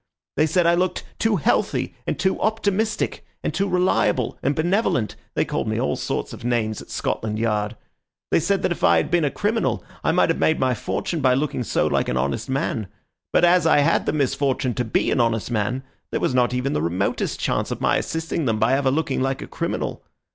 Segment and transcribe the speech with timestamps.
[0.35, 5.45] They said I looked too healthy and too optimistic, and too reliable and benevolent; they
[5.45, 7.75] called me all sorts of names at Scotland Yard.
[8.31, 11.21] They said that if I had been a criminal, I might have made my fortune
[11.21, 12.87] by looking so like an honest man;
[13.31, 16.73] but as I had the misfortune to be an honest man, there was not even
[16.73, 20.03] the remotest chance of my assisting them by ever looking like a criminal.